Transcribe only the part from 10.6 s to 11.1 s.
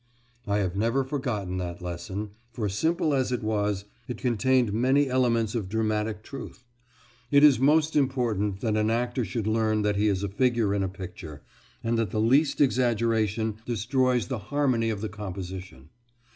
in a